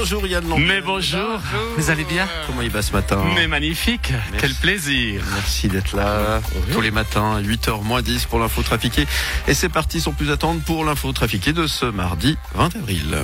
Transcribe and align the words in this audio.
Bonjour 0.00 0.26
Yann 0.26 0.48
Lambiel. 0.48 0.66
Mais 0.66 0.80
bonjour, 0.80 1.38
vous 1.76 1.90
allez 1.90 2.04
bien 2.04 2.26
Comment 2.46 2.62
il 2.62 2.70
va 2.70 2.80
ce 2.80 2.90
matin 2.92 3.22
Mais 3.34 3.46
magnifique, 3.46 4.14
quel 4.38 4.54
plaisir 4.54 5.22
Merci 5.34 5.68
d'être 5.68 5.94
là 5.94 6.40
tous 6.72 6.80
les 6.80 6.90
matins, 6.90 7.38
8h 7.42 7.82
moins 7.82 8.00
10 8.00 8.24
pour 8.24 8.38
l'info 8.38 8.62
trafiquée. 8.62 9.06
Et 9.46 9.52
c'est 9.52 9.68
parti 9.68 10.00
sans 10.00 10.12
plus 10.12 10.30
attendre 10.30 10.62
pour 10.62 10.86
l'info 10.86 11.12
trafiquée 11.12 11.52
de 11.52 11.66
ce 11.66 11.84
mardi 11.84 12.38
20 12.54 12.76
avril. 12.76 13.18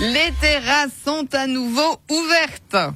Les 0.00 0.32
terrasses 0.40 0.92
sont 1.04 1.26
à 1.32 1.48
nouveau 1.48 1.98
ouvertes. 2.08 2.94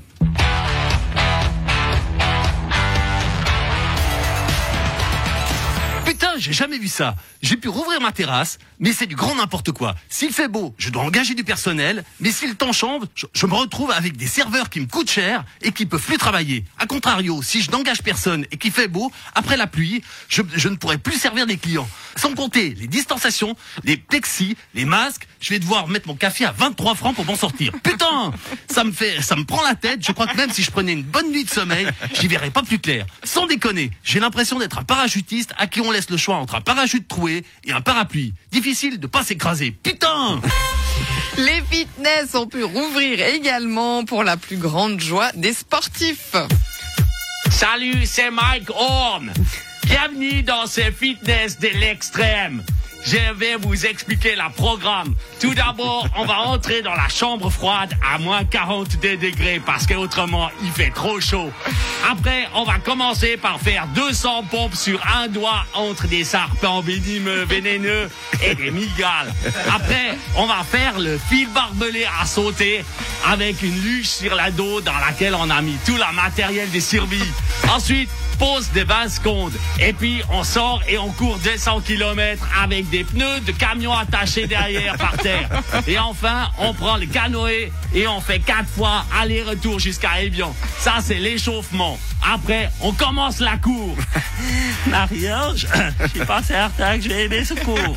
J'ai 6.42 6.52
jamais 6.52 6.78
vu 6.78 6.88
ça. 6.88 7.14
J'ai 7.40 7.56
pu 7.56 7.68
rouvrir 7.68 8.00
ma 8.00 8.12
terrasse, 8.12 8.58
mais 8.80 8.92
c'est 8.92 9.06
du 9.06 9.14
grand 9.14 9.34
n'importe 9.36 9.70
quoi. 9.70 9.94
S'il 10.08 10.32
fait 10.32 10.48
beau, 10.48 10.74
je 10.76 10.90
dois 10.90 11.04
engager 11.04 11.34
du 11.34 11.44
personnel, 11.44 12.04
mais 12.20 12.32
si 12.32 12.48
le 12.48 12.54
temps 12.54 12.72
change, 12.72 13.04
je, 13.14 13.26
je 13.32 13.46
me 13.46 13.54
retrouve 13.54 13.92
avec 13.92 14.16
des 14.16 14.26
serveurs 14.26 14.68
qui 14.68 14.80
me 14.80 14.86
coûtent 14.86 15.10
cher 15.10 15.44
et 15.62 15.70
qui 15.72 15.86
peuvent 15.86 16.02
plus 16.02 16.18
travailler. 16.18 16.64
A 16.78 16.86
contrario, 16.86 17.42
si 17.42 17.62
je 17.62 17.70
n'engage 17.70 18.02
personne 18.02 18.44
et 18.50 18.56
qu'il 18.56 18.72
fait 18.72 18.88
beau, 18.88 19.12
après 19.34 19.56
la 19.56 19.68
pluie, 19.68 20.02
je, 20.28 20.42
je 20.54 20.68
ne 20.68 20.74
pourrai 20.74 20.98
plus 20.98 21.14
servir 21.16 21.46
des 21.46 21.56
clients. 21.56 21.88
Sans 22.16 22.34
compter 22.34 22.74
les 22.74 22.88
distanciations, 22.88 23.56
les 23.84 23.96
plexis, 23.96 24.56
les 24.74 24.84
masques, 24.84 25.28
je 25.40 25.50
vais 25.50 25.58
devoir 25.60 25.86
mettre 25.88 26.08
mon 26.08 26.16
café 26.16 26.44
à 26.44 26.52
23 26.52 26.94
francs 26.96 27.14
pour 27.14 27.24
m'en 27.24 27.36
sortir. 27.36 27.72
Putain, 27.82 28.32
ça 28.68 28.84
me 28.84 28.92
fait, 28.92 29.22
ça 29.22 29.36
me 29.36 29.44
prend 29.44 29.62
la 29.62 29.74
tête. 29.74 30.04
Je 30.04 30.12
crois 30.12 30.26
que 30.26 30.36
même 30.36 30.50
si 30.50 30.62
je 30.62 30.70
prenais 30.70 30.92
une 30.92 31.02
bonne 31.02 31.30
nuit 31.30 31.44
de 31.44 31.50
sommeil, 31.50 31.86
j'y 32.20 32.26
verrais 32.26 32.50
pas 32.50 32.62
plus 32.62 32.78
clair. 32.78 33.06
Sans 33.22 33.46
déconner, 33.46 33.90
j'ai 34.02 34.18
l'impression 34.18 34.58
d'être 34.58 34.78
un 34.78 34.84
parachutiste 34.84 35.52
à 35.56 35.66
qui 35.66 35.80
on 35.80 35.90
laisse 35.90 36.10
le 36.10 36.16
choix 36.16 36.31
entre 36.40 36.54
un 36.56 36.60
parachute 36.60 37.08
troué 37.08 37.44
et 37.64 37.72
un 37.72 37.80
parapluie. 37.80 38.34
Difficile 38.50 38.98
de 39.00 39.06
pas 39.06 39.22
s'écraser. 39.22 39.72
Putain 39.82 40.40
Les 41.38 41.62
fitness 41.70 42.34
ont 42.34 42.46
pu 42.46 42.62
rouvrir 42.62 43.20
également 43.26 44.04
pour 44.04 44.22
la 44.24 44.36
plus 44.36 44.58
grande 44.58 45.00
joie 45.00 45.32
des 45.32 45.54
sportifs. 45.54 46.36
Salut, 47.50 48.04
c'est 48.06 48.30
Mike 48.30 48.70
Horn 48.70 49.32
Bienvenue 49.84 50.42
dans 50.42 50.66
ce 50.66 50.80
fitness 50.80 51.58
de 51.58 51.68
l'extrême 51.68 52.62
je 53.04 53.34
vais 53.34 53.56
vous 53.56 53.86
expliquer 53.86 54.34
la 54.34 54.50
programme. 54.50 55.14
Tout 55.40 55.54
d'abord, 55.54 56.06
on 56.16 56.24
va 56.24 56.38
entrer 56.40 56.82
dans 56.82 56.94
la 56.94 57.08
chambre 57.08 57.50
froide 57.50 57.92
à 58.02 58.18
moins 58.18 58.44
42 58.44 59.16
degrés 59.16 59.60
parce 59.64 59.86
que 59.86 59.94
autrement 59.94 60.50
il 60.62 60.70
fait 60.70 60.90
trop 60.90 61.20
chaud. 61.20 61.50
Après, 62.08 62.48
on 62.54 62.64
va 62.64 62.78
commencer 62.78 63.36
par 63.36 63.60
faire 63.60 63.86
200 63.94 64.44
pompes 64.50 64.74
sur 64.74 65.00
un 65.16 65.28
doigt 65.28 65.64
entre 65.74 66.06
des 66.06 66.24
serpents 66.24 66.80
venimeux, 66.80 67.44
vénéneux 67.44 68.08
et 68.42 68.54
des 68.54 68.70
migales. 68.70 69.32
Après, 69.74 70.16
on 70.36 70.46
va 70.46 70.62
faire 70.64 70.98
le 70.98 71.18
fil 71.18 71.48
barbelé 71.48 72.06
à 72.20 72.26
sauter 72.26 72.84
avec 73.26 73.62
une 73.62 73.80
luge 73.82 74.08
sur 74.08 74.34
la 74.34 74.50
dos 74.50 74.80
dans 74.80 74.98
laquelle 74.98 75.34
on 75.34 75.50
a 75.50 75.60
mis 75.62 75.76
tout 75.86 75.96
le 75.96 76.14
matériel 76.14 76.70
de 76.70 76.80
survie. 76.80 77.22
Ensuite, 77.72 78.10
pause 78.42 78.72
de 78.74 78.80
20 78.80 79.08
secondes. 79.08 79.52
Et 79.78 79.92
puis, 79.92 80.20
on 80.32 80.42
sort 80.42 80.82
et 80.88 80.98
on 80.98 81.12
court 81.12 81.38
200 81.44 81.82
km 81.82 82.44
avec 82.60 82.90
des 82.90 83.04
pneus 83.04 83.38
de 83.46 83.52
camion 83.52 83.92
attachés 83.92 84.48
derrière 84.48 84.96
par 84.96 85.16
terre. 85.16 85.48
Et 85.86 85.96
enfin, 85.96 86.50
on 86.58 86.74
prend 86.74 86.96
le 86.96 87.06
canoë 87.06 87.70
et 87.94 88.08
on 88.08 88.20
fait 88.20 88.40
quatre 88.40 88.68
fois 88.68 89.04
aller-retour 89.16 89.78
jusqu'à 89.78 90.20
Evian. 90.22 90.52
Ça, 90.80 90.94
c'est 91.00 91.20
l'échauffement. 91.20 92.00
Après, 92.34 92.68
on 92.80 92.90
commence 92.92 93.38
la 93.38 93.58
cour. 93.58 93.94
Marie-Ange, 94.88 95.68
je 96.00 96.08
suis 96.08 96.26
pas 96.26 96.42
certain 96.42 96.98
que 96.98 97.04
j'ai 97.04 97.26
aimé 97.26 97.44
ce 97.44 97.54
cours. 97.54 97.94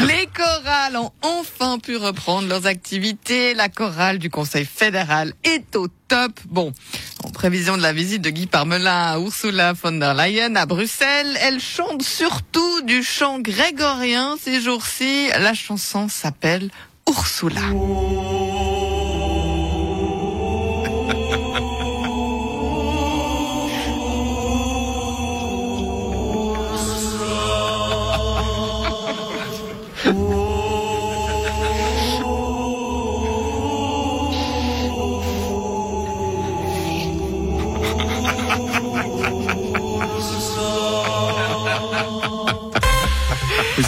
Les 0.00 0.28
chorales 0.28 0.96
ont 0.96 1.10
enfin 1.22 1.78
pu 1.78 1.96
reprendre 1.96 2.48
leurs 2.48 2.66
activités. 2.66 3.52
La 3.54 3.68
chorale 3.68 4.18
du 4.18 4.30
Conseil 4.30 4.64
fédéral 4.64 5.32
est 5.44 5.74
au 5.74 5.88
top. 6.06 6.32
Bon, 6.48 6.72
prévision 7.38 7.76
de 7.76 7.82
la 7.82 7.92
visite 7.92 8.20
de 8.20 8.30
Guy 8.30 8.48
Parmelin 8.48 9.12
à 9.12 9.18
Ursula 9.20 9.72
von 9.72 9.92
der 9.92 10.12
Leyen 10.12 10.56
à 10.56 10.66
Bruxelles, 10.66 11.38
elle 11.40 11.60
chante 11.60 12.02
surtout 12.02 12.82
du 12.82 13.04
chant 13.04 13.38
grégorien 13.38 14.34
ces 14.42 14.60
jours-ci. 14.60 15.28
La 15.38 15.54
chanson 15.54 16.08
s'appelle 16.08 16.68
Ursula. 17.08 17.60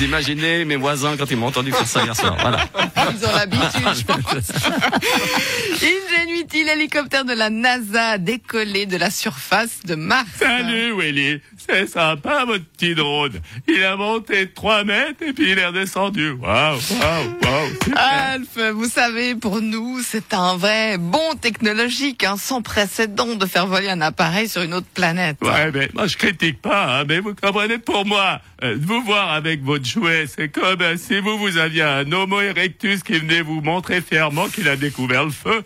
Vous 0.01 0.07
imaginez 0.07 0.65
mes 0.65 0.77
voisins 0.77 1.15
quand 1.19 1.31
ils 1.31 1.37
m'ont 1.37 1.49
entendu 1.49 1.73
faire 1.73 1.87
ça 1.87 2.03
hier 2.03 2.17
soir. 2.17 2.35
Voilà. 2.41 2.61
Ils 3.21 3.27
ont 3.27 3.33
l'habitude, 3.33 3.89
je 3.95 4.05
pense. 4.05 4.53
Ingenuity, 5.83 6.65
l'hélicoptère 6.65 7.25
de 7.25 7.33
la 7.33 7.51
NASA 7.51 8.11
a 8.11 8.19
décollé 8.19 8.87
de 8.87 8.97
la 8.97 9.11
surface 9.11 9.81
de 9.85 9.95
Mars. 9.95 10.29
Salut 10.39 10.95
Willy, 10.99 11.41
c'est 11.57 11.87
sympa 11.87 12.45
votre 12.45 12.65
petit 12.65 12.95
drone. 12.95 13.41
Il 13.69 13.83
a 13.83 13.97
monté 13.97 14.51
3 14.51 14.85
mètres 14.85 15.23
et 15.27 15.33
puis 15.33 15.53
il 15.53 15.59
est 15.59 15.67
redescendu. 15.67 16.33
Waouh, 16.33 16.79
waouh, 16.79 17.39
waouh. 17.43 17.71
Alf, 17.97 18.73
vous 18.75 18.89
savez, 18.89 19.35
pour 19.35 19.61
nous, 19.61 20.01
c'est 20.03 20.35
un 20.35 20.57
vrai 20.57 20.99
bond 20.99 21.35
technologique, 21.41 22.25
hein, 22.25 22.37
sans 22.39 22.63
précédent 22.63 23.37
de 23.37 23.47
faire 23.47 23.67
voler 23.67 23.89
un 23.89 24.01
appareil 24.01 24.49
sur 24.49 24.63
une 24.63 24.75
autre 24.75 24.89
planète. 24.95 25.39
Ouais, 25.43 25.71
mais 25.73 25.89
moi 25.95 26.07
je 26.07 26.17
critique 26.17 26.61
pas, 26.61 27.01
hein, 27.01 27.05
mais 27.09 27.21
vous 27.21 27.35
comprenez 27.35 27.79
pour 27.79 28.05
moi, 28.07 28.41
euh, 28.63 28.77
de 28.77 28.85
vous 28.85 29.03
voir 29.03 29.33
avec 29.33 29.63
votre 29.63 29.85
jouet, 29.85 30.27
c'est 30.27 30.49
comme 30.49 30.81
euh, 30.83 30.97
si 30.97 31.19
vous 31.21 31.39
vous 31.39 31.57
aviez 31.57 31.83
un 31.83 32.11
Homo 32.13 32.41
erectus 32.41 32.90
qui 32.99 33.19
venait 33.19 33.43
vous 33.43 33.61
montrer 33.61 34.01
fièrement 34.01 34.49
qu'il 34.49 34.69
a 34.69 34.77
découvert 34.77 35.25
le 35.25 35.31
feu. 35.31 35.63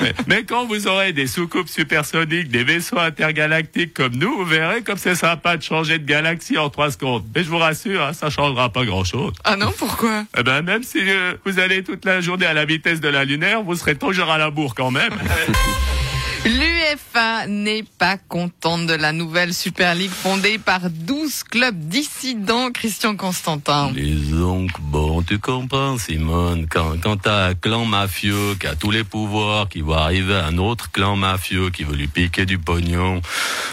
mais, 0.00 0.12
mais 0.26 0.44
quand 0.44 0.66
vous 0.66 0.86
aurez 0.86 1.12
des 1.12 1.26
soucoupes 1.26 1.68
supersoniques, 1.68 2.48
des 2.48 2.64
vaisseaux 2.64 2.98
intergalactiques 2.98 3.94
comme 3.94 4.14
nous, 4.14 4.36
vous 4.36 4.44
verrez 4.44 4.82
comme 4.82 4.98
c'est 4.98 5.14
sympa 5.14 5.56
de 5.56 5.62
changer 5.62 5.98
de 5.98 6.06
galaxie 6.06 6.58
en 6.58 6.70
trois 6.70 6.90
secondes. 6.90 7.24
Mais 7.34 7.44
je 7.44 7.48
vous 7.48 7.58
rassure, 7.58 8.02
hein, 8.02 8.12
ça 8.12 8.30
changera 8.30 8.70
pas 8.72 8.84
grand 8.84 9.04
chose. 9.04 9.32
Ah 9.44 9.56
non, 9.56 9.72
pourquoi? 9.76 10.24
Eh 10.36 10.42
ben 10.42 10.62
même 10.62 10.82
si 10.82 10.98
euh, 11.00 11.34
vous 11.44 11.58
allez 11.58 11.82
toute 11.82 12.04
la 12.04 12.20
journée 12.20 12.46
à 12.46 12.54
la 12.54 12.64
vitesse 12.64 13.00
de 13.00 13.08
la 13.08 13.24
lunaire, 13.24 13.62
vous 13.62 13.74
serez 13.74 13.96
toujours 13.96 14.30
à 14.30 14.38
la 14.38 14.50
bourre 14.50 14.74
quand 14.74 14.90
même. 14.90 15.12
L'UEFA 16.88 17.46
n'est 17.48 17.84
pas 17.98 18.16
contente 18.16 18.86
de 18.86 18.94
la 18.94 19.12
nouvelle 19.12 19.52
Super 19.52 19.94
League 19.94 20.10
fondée 20.10 20.58
par 20.58 20.88
12 20.90 21.44
clubs 21.44 21.78
dissidents, 21.78 22.70
Christian 22.70 23.16
Constantin. 23.16 23.92
Donc, 24.30 24.70
bon, 24.80 25.22
tu 25.22 25.38
comprends, 25.38 25.98
Simone, 25.98 26.66
quand, 26.70 26.94
quand 27.02 27.16
t'as 27.18 27.48
un 27.48 27.54
clan 27.54 27.84
mafieux 27.84 28.54
qui 28.58 28.66
a 28.66 28.74
tous 28.74 28.90
les 28.90 29.04
pouvoirs, 29.04 29.68
qui 29.68 29.80
va 29.80 29.98
arriver 29.98 30.34
à 30.34 30.46
un 30.46 30.58
autre 30.58 30.90
clan 30.90 31.16
mafieux 31.16 31.70
qui 31.70 31.84
veut 31.84 31.96
lui 31.96 32.08
piquer 32.08 32.46
du 32.46 32.58
pognon, 32.58 33.20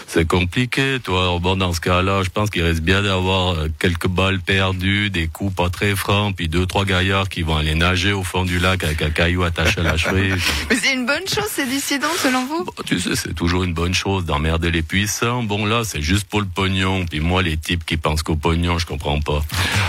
c'est 0.08 0.28
compliqué, 0.28 1.00
toi. 1.04 1.38
Bon, 1.40 1.56
dans 1.56 1.74
ce 1.74 1.82
cas-là, 1.82 2.24
je 2.24 2.30
pense 2.30 2.50
qu'il 2.50 2.64
reste 2.64 2.82
bien 2.82 3.02
d'avoir 3.02 3.54
euh, 3.54 3.68
quelques 3.80 4.08
balles 4.08 4.40
perdues, 4.40 5.10
des 5.10 5.28
coups 5.28 5.56
pas 5.56 5.70
très 5.70 5.96
francs, 5.96 6.36
puis 6.36 6.48
deux, 6.48 6.66
trois 6.66 6.86
gaillards 6.86 7.30
qui 7.30 7.44
vont 7.44 7.56
aller 7.56 7.76
nager 7.76 8.12
au 8.12 8.24
fond 8.24 8.44
du 8.46 8.60
lac 8.60 8.84
avec 8.84 9.02
un 9.02 9.10
caillou 9.10 9.44
attaché 9.44 9.80
à 9.82 9.84
la 9.84 9.98
cheville. 9.98 10.36
Mais 10.70 10.76
c'est 10.76 10.94
une 10.94 11.06
bonne 11.06 11.28
chose, 11.28 11.50
ces 11.50 11.66
dissidents, 11.66 12.08
selon 12.22 12.46
vous? 12.46 12.66
Bon, 12.66 12.74
tu 12.86 13.00
sais, 13.00 13.05
c'est 13.14 13.34
toujours 13.34 13.64
une 13.64 13.74
bonne 13.74 13.94
chose 13.94 14.26
d'emmerder 14.26 14.72
les 14.72 14.82
puissants. 14.82 15.44
Bon, 15.44 15.66
là, 15.66 15.84
c'est 15.84 16.02
juste 16.02 16.28
pour 16.28 16.42
le 16.42 16.48
pognon. 16.48 17.06
Puis 17.06 17.20
moi, 17.20 17.42
les 17.42 17.58
types 17.58 17.86
qui 17.86 17.98
pensent 17.98 18.24
qu'au 18.24 18.36
pognon, 18.36 18.80
je 18.80 18.86
comprends 18.86 19.20
pas. 19.20 19.42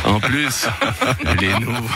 En 0.05 0.21
plus, 0.21 0.67
les 1.41 1.59
nouveaux, 1.59 1.91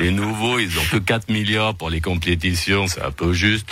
les 0.00 0.10
nouveaux, 0.10 0.58
ils 0.58 0.78
ont 0.78 0.84
que 0.90 0.98
4 0.98 1.30
milliards 1.30 1.74
pour 1.74 1.90
les 1.90 2.00
compétitions. 2.00 2.86
C'est 2.86 3.02
un 3.02 3.10
peu 3.10 3.32
juste. 3.32 3.68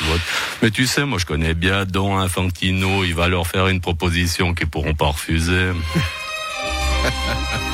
Mais 0.63 0.71
tu 0.71 0.87
sais, 0.87 1.05
moi, 1.05 1.19
je 1.19 1.27
connais 1.27 1.55
bien 1.55 1.85
Don 1.85 2.19
Infantino. 2.19 3.05
Il 3.05 3.15
va 3.15 3.29
leur 3.29 3.47
faire 3.47 3.69
une 3.69 3.81
proposition 3.81 4.55
qu'ils 4.55 4.69
pourront 4.69 4.95
pas 4.95 5.09
refuser. 5.09 5.73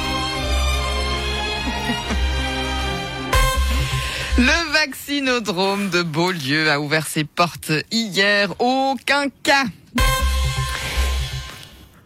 Le 4.38 4.72
vaccinodrome 4.72 5.90
de 5.90 6.02
Beaulieu 6.02 6.70
a 6.70 6.80
ouvert 6.80 7.06
ses 7.06 7.24
portes 7.24 7.72
hier. 7.90 8.48
Aucun 8.60 9.28
cas. 9.42 9.64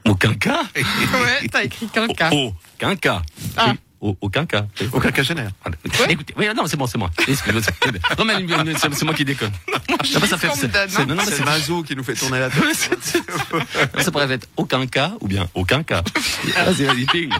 Aucun 0.06 0.34
cas 0.34 0.62
Ouais, 0.76 1.48
t'as 1.50 1.64
écrit 1.64 1.86
qu'un 1.88 2.08
cas. 2.08 2.30
Oh, 2.32 2.52
qu'un 2.78 2.96
cas. 2.96 3.22
Ah. 3.56 3.74
au- 4.00 4.16
aucun 4.20 4.46
cas. 4.46 4.66
Aucun 4.92 5.08
quinquagénaire. 5.10 5.50
Voilà. 5.62 5.76
Écoutez, 6.10 6.34
oui, 6.36 6.46
non, 6.56 6.66
c'est 6.66 6.76
bon, 6.76 6.86
c'est 6.86 6.98
moi. 6.98 7.10
Excusez-moi. 7.28 7.62
Non, 8.18 8.24
mais 8.24 8.72
c'est 8.78 9.04
moi 9.04 9.14
qui 9.14 9.24
déconne. 9.24 9.52
Non, 9.90 10.26
ça 10.26 10.38
fait. 10.38 10.48
c'est- 10.56 10.74
hein. 10.74 11.04
Non, 11.06 11.16
c'est 11.24 11.44
Mazo 11.44 11.82
qui 11.82 11.94
nous 11.94 12.02
fait 12.02 12.14
tourner 12.14 12.40
la 12.40 12.50
tête. 12.50 13.20
ça 13.98 14.10
pourrait 14.10 14.32
être 14.32 14.48
aucun 14.56 14.86
cas 14.86 15.12
ou 15.20 15.28
bien 15.28 15.48
aucun 15.54 15.82
cas. 15.82 16.02
Vas-y, 16.64 16.84
vas-y, 16.84 17.04
ping. 17.06 17.30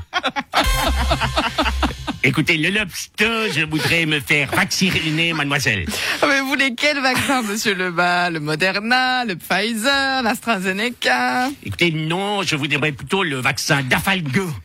Écoutez, 2.25 2.57
le 2.57 2.71
lobster, 2.71 3.53
je 3.53 3.65
voudrais 3.65 4.07
me 4.07 4.21
faire 4.21 4.49
vacciner, 4.51 5.33
mademoiselle. 5.33 5.87
Ah, 6.21 6.27
Mais 6.29 6.41
vous 6.41 6.47
voulez 6.47 6.73
quel 6.77 7.01
vaccin, 7.01 7.43
monsieur 7.49 7.75
Lebas? 7.75 8.31
Le 8.31 8.39
Moderna, 8.39 9.25
le 9.25 9.35
Pfizer, 9.35 10.23
l'AstraZeneca? 10.23 11.49
Écoutez, 11.65 11.91
non, 11.91 12.43
je 12.45 12.55
voudrais 12.55 12.93
plutôt 12.93 13.25
le 13.25 13.41
vaccin 13.41 13.83
d'Afalgo. 13.83 14.49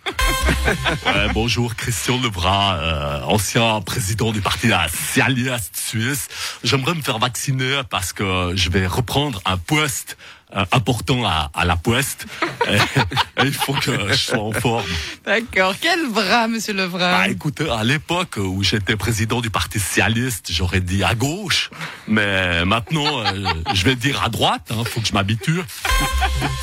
Ouais, 1.05 1.27
bonjour, 1.33 1.75
Christian 1.75 2.19
Lebras, 2.21 2.77
euh, 2.77 3.21
ancien 3.23 3.79
président 3.81 4.31
du 4.31 4.41
parti 4.41 4.67
socialiste 4.89 5.75
suisse. 5.77 6.27
J'aimerais 6.63 6.93
me 6.93 7.01
faire 7.01 7.19
vacciner 7.19 7.81
parce 7.89 8.11
que 8.11 8.51
je 8.55 8.69
vais 8.69 8.85
reprendre 8.85 9.41
un 9.45 9.57
poste 9.57 10.17
euh, 10.55 10.63
important 10.71 11.25
à, 11.25 11.51
à 11.53 11.65
la 11.65 11.75
poste. 11.75 12.25
Et, 12.69 12.75
et 13.41 13.45
il 13.45 13.53
faut 13.53 13.73
que 13.73 14.09
je 14.09 14.13
sois 14.15 14.39
en 14.39 14.51
forme. 14.53 14.85
D'accord. 15.25 15.73
Quel 15.81 16.09
bras, 16.09 16.47
monsieur 16.47 16.73
Lebrun 16.73 16.99
Bah, 17.11 17.27
écoutez, 17.27 17.69
à 17.69 17.83
l'époque 17.83 18.37
où 18.37 18.63
j'étais 18.63 18.95
président 18.95 19.41
du 19.41 19.49
Parti 19.49 19.79
socialiste, 19.79 20.47
j'aurais 20.51 20.79
dit 20.81 21.03
à 21.03 21.15
gauche, 21.15 21.69
mais 22.07 22.63
maintenant, 22.65 23.25
euh, 23.25 23.45
je 23.73 23.83
vais 23.83 23.95
dire 23.95 24.23
à 24.23 24.29
droite. 24.29 24.71
Hein, 24.71 24.83
faut 24.85 25.01
que 25.01 25.07
je 25.07 25.13
m'habitue. 25.13 25.59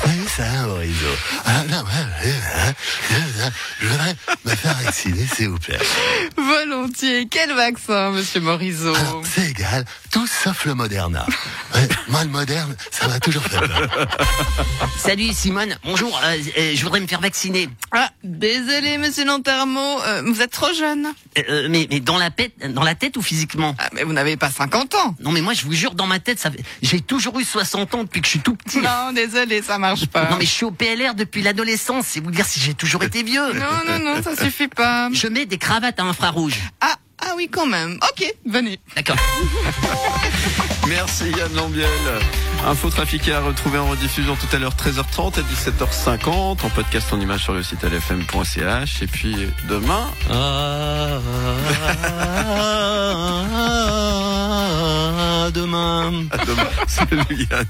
Oui, 0.05 0.13
ça, 0.35 0.43
Maurizo. 0.67 1.05
Ah, 1.45 1.63
non, 1.69 1.77
ouais, 1.77 1.83
ouais, 2.25 2.31
ouais, 3.15 3.51
je 3.81 3.87
voudrais 3.87 4.15
me 4.45 4.49
faire 4.55 4.73
vacciner, 4.75 5.27
s'il 5.27 5.49
vous 5.49 5.59
plaît. 5.59 5.79
Volontiers. 6.37 7.27
Quel 7.29 7.53
vaccin, 7.55 8.11
monsieur 8.11 8.41
Morisot? 8.41 8.95
Alors, 8.95 9.21
c'est 9.25 9.49
égal, 9.49 9.85
tout 10.11 10.27
sauf 10.27 10.65
le 10.65 10.75
Moderna. 10.75 11.25
Ouais, 11.73 11.87
moi, 12.07 12.23
le 12.23 12.29
Moderne, 12.29 12.75
ça 12.91 13.07
m'a 13.07 13.19
toujours 13.19 13.43
fait 13.43 13.59
peur. 13.59 13.74
Salut 14.97 15.33
Simone, 15.33 15.77
bonjour, 15.83 16.19
euh, 16.23 16.37
euh, 16.57 16.71
je 16.75 16.83
voudrais 16.83 16.99
me 16.99 17.07
faire 17.07 17.19
vacciner. 17.21 17.69
Ah, 17.91 18.09
désolé, 18.23 18.97
monsieur 18.97 19.25
Lantermo, 19.25 20.01
euh, 20.01 20.23
vous 20.25 20.41
êtes 20.41 20.51
trop 20.51 20.73
jeune. 20.73 21.07
Euh, 21.49 21.67
mais, 21.69 21.87
mais 21.89 21.99
dans 21.99 22.17
la 22.17 22.31
tête, 22.31 22.53
dans 22.73 22.83
la 22.83 22.95
tête 22.95 23.17
ou 23.17 23.21
physiquement? 23.21 23.75
Ah, 23.77 23.89
mais 23.93 24.03
vous 24.03 24.13
n'avez 24.13 24.37
pas 24.37 24.49
50 24.49 24.95
ans. 24.95 25.15
Non 25.19 25.31
mais 25.31 25.41
moi 25.41 25.53
je 25.53 25.65
vous 25.65 25.73
jure 25.73 25.93
dans 25.95 26.07
ma 26.07 26.19
tête, 26.19 26.39
ça 26.39 26.51
fait- 26.51 26.63
j'ai 26.81 27.01
toujours 27.01 27.37
eu 27.39 27.43
60 27.43 27.93
ans 27.95 28.03
depuis 28.03 28.21
que 28.21 28.25
je 28.27 28.31
suis 28.31 28.39
tout 28.39 28.55
petit. 28.55 28.79
Non, 28.79 29.11
désolé, 29.13 29.61
ça 29.61 29.77
marche 29.77 30.05
pas. 30.07 30.29
Non 30.29 30.37
mais 30.37 30.45
je 30.45 30.51
suis 30.51 30.65
au 30.65 30.71
PLR 30.71 31.13
depuis 31.15 31.41
l'adolescence, 31.41 32.05
c'est 32.07 32.19
vous 32.19 32.31
dire 32.31 32.45
si 32.45 32.59
j'ai 32.59 32.73
toujours 32.73 33.03
été 33.03 33.23
vieux. 33.23 33.53
non, 33.53 33.81
non, 33.87 33.99
non, 33.99 34.23
ça 34.23 34.35
suffit 34.35 34.67
pas. 34.67 35.09
Je 35.13 35.27
mets 35.27 35.45
des 35.45 35.57
cravates 35.57 35.99
à 35.99 36.03
infrarouge. 36.03 36.59
Ah, 36.81 36.95
ah 37.25 37.33
oui, 37.35 37.49
quand 37.51 37.65
même. 37.65 37.97
Ok, 38.09 38.25
venez. 38.45 38.79
D'accord. 38.95 39.15
Merci 40.87 41.31
Yann 41.31 41.53
Lambiel. 41.55 41.89
Info 42.67 42.89
trafiquée 42.89 43.33
à 43.33 43.41
retrouver 43.41 43.77
en 43.79 43.87
rediffusion 43.87 44.35
tout 44.35 44.55
à 44.55 44.59
l'heure 44.59 44.73
13h30 44.75 45.39
et 45.39 45.43
17h50 45.43 46.29
en 46.65 46.69
podcast 46.69 47.11
en 47.11 47.19
image 47.19 47.43
sur 47.43 47.53
le 47.53 47.63
site 47.63 47.83
lfm.ch 47.83 49.01
et 49.01 49.07
puis 49.07 49.35
demain 49.67 50.07
Ah, 54.17 55.49
demain. 55.53 56.25
à 56.31 56.37
demain. 56.45 56.69
Salut 56.87 57.23
Yann. 57.49 57.65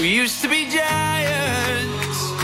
We 0.00 0.08
used 0.22 0.42
to 0.42 0.48
be 0.48 0.66
giants. 0.70 1.93